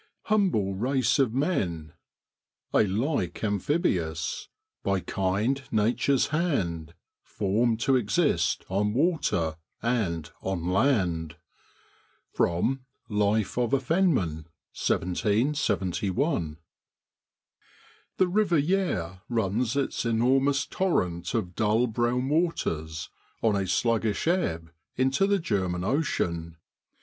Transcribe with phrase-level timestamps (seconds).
[0.31, 1.93] 'Humble race of men,
[2.73, 4.49] Alike amphibious,
[4.81, 11.35] by kind nature's hand Forrn'd to exist on water and on land.'
[12.39, 16.57] Life of a Fenmatij 1771.
[18.17, 23.11] HE river Yare runs its enormous torrent of dull brown waters,
[23.43, 26.57] on a sluggish ebb, into the German Ocean.